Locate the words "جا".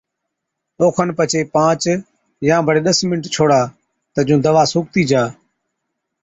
5.09-5.23